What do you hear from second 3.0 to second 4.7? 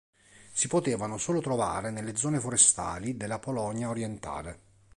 della Polonia orientale.